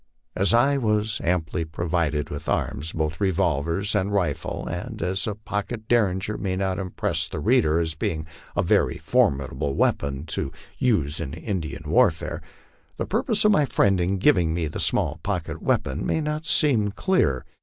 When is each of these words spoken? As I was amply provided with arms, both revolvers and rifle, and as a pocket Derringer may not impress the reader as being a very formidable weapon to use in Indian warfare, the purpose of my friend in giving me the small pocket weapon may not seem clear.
As 0.35 0.51
I 0.51 0.79
was 0.79 1.21
amply 1.23 1.63
provided 1.63 2.31
with 2.31 2.49
arms, 2.49 2.91
both 2.91 3.21
revolvers 3.21 3.93
and 3.93 4.11
rifle, 4.11 4.65
and 4.65 4.99
as 4.99 5.27
a 5.27 5.35
pocket 5.35 5.87
Derringer 5.87 6.39
may 6.39 6.55
not 6.55 6.79
impress 6.79 7.27
the 7.29 7.39
reader 7.39 7.77
as 7.77 7.93
being 7.93 8.25
a 8.55 8.63
very 8.63 8.97
formidable 8.97 9.75
weapon 9.75 10.25
to 10.25 10.49
use 10.79 11.19
in 11.19 11.35
Indian 11.35 11.83
warfare, 11.87 12.41
the 12.97 13.05
purpose 13.05 13.45
of 13.45 13.51
my 13.51 13.65
friend 13.65 14.01
in 14.01 14.17
giving 14.17 14.55
me 14.55 14.65
the 14.65 14.79
small 14.79 15.19
pocket 15.21 15.61
weapon 15.61 16.03
may 16.03 16.19
not 16.19 16.47
seem 16.47 16.89
clear. 16.89 17.45